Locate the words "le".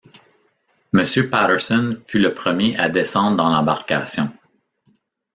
2.17-2.33